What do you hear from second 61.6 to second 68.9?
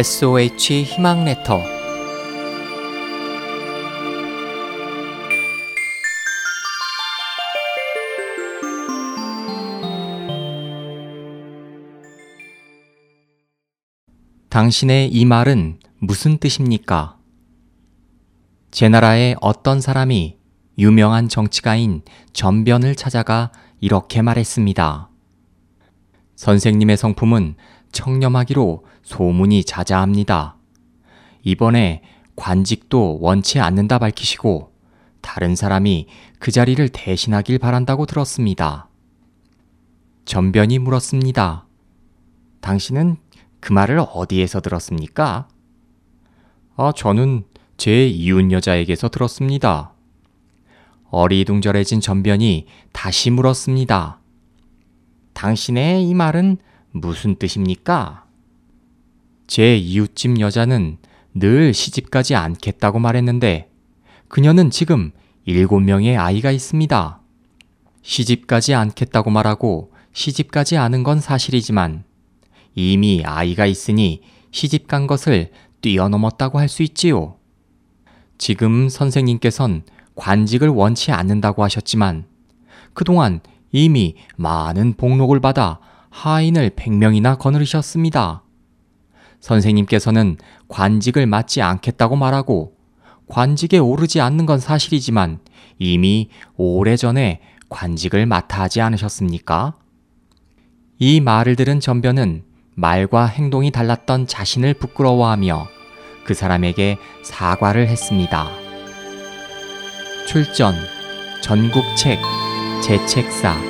시집가지 않겠다고 말했는데 그녀는 지금 일곱 명의 아이가 있습니다. 시집가지